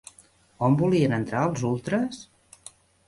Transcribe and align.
On 0.67 0.77
volien 0.79 1.13
entrar 1.17 1.43
els 1.49 1.67
ultres? 1.73 2.23